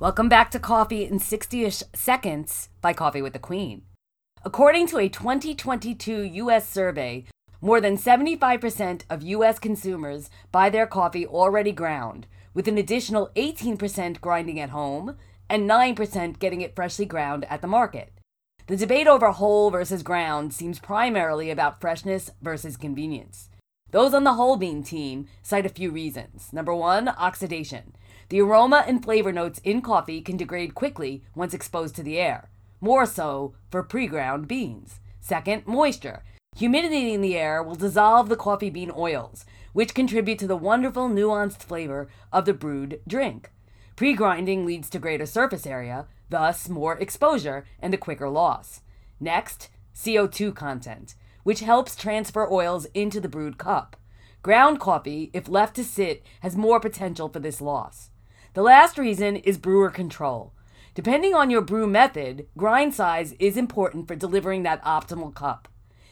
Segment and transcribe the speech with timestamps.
[0.00, 3.82] Welcome back to Coffee in 60 ish Seconds by Coffee with the Queen.
[4.42, 6.66] According to a 2022 U.S.
[6.66, 7.26] survey,
[7.60, 9.58] more than 75% of U.S.
[9.58, 15.18] consumers buy their coffee already ground, with an additional 18% grinding at home
[15.50, 18.10] and 9% getting it freshly ground at the market.
[18.68, 23.49] The debate over whole versus ground seems primarily about freshness versus convenience.
[23.90, 26.52] Those on the whole bean team cite a few reasons.
[26.52, 27.94] Number one, oxidation.
[28.28, 32.48] The aroma and flavor notes in coffee can degrade quickly once exposed to the air,
[32.80, 35.00] more so for pre ground beans.
[35.20, 36.22] Second, moisture.
[36.56, 41.08] Humidity in the air will dissolve the coffee bean oils, which contribute to the wonderful
[41.08, 43.50] nuanced flavor of the brewed drink.
[43.96, 48.82] Pre grinding leads to greater surface area, thus more exposure and a quicker loss.
[49.18, 51.14] Next, CO2 content,
[51.50, 53.96] which helps transfer oils into the brewed cup.
[54.40, 58.10] Ground coffee, if left to sit, has more potential for this loss.
[58.54, 60.52] The last reason is brewer control.
[60.94, 65.66] Depending on your brew method, grind size is important for delivering that optimal cup.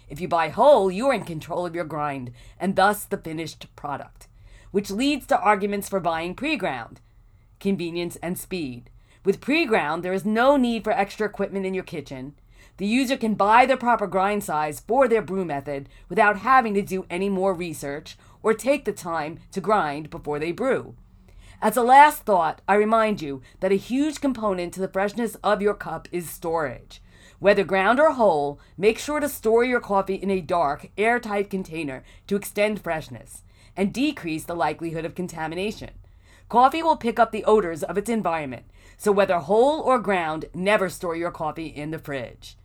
[0.08, 3.68] If you buy whole, you are in control of your grind and thus the finished
[3.76, 4.26] product,
[4.72, 7.00] which leads to arguments for buying pre ground
[7.60, 8.90] convenience and speed.
[9.24, 12.34] With pre ground, there is no need for extra equipment in your kitchen.
[12.78, 16.82] The user can buy the proper grind size for their brew method without having to
[16.82, 20.94] do any more research or take the time to grind before they brew.
[21.60, 25.60] As a last thought, I remind you that a huge component to the freshness of
[25.60, 27.02] your cup is storage.
[27.40, 32.04] Whether ground or whole, make sure to store your coffee in a dark, airtight container
[32.28, 33.42] to extend freshness
[33.76, 35.90] and decrease the likelihood of contamination.
[36.48, 40.88] Coffee will pick up the odors of its environment, so whether whole or ground, never
[40.88, 42.56] store your coffee in the fridge.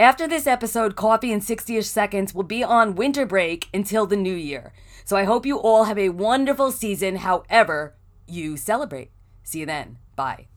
[0.00, 4.16] After this episode, Coffee in 60 ish seconds will be on winter break until the
[4.16, 4.72] new year.
[5.04, 9.10] So I hope you all have a wonderful season, however you celebrate.
[9.42, 9.98] See you then.
[10.16, 10.46] Bye.